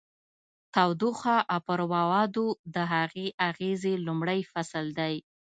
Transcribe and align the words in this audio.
تودوخه 0.73 1.37
او 1.53 1.59
پر 1.67 1.79
موادو 1.93 2.47
د 2.75 2.77
هغې 2.93 3.27
اغیزې 3.49 3.93
لومړی 4.05 4.39
فصل 4.51 4.85
دی. 4.99 5.15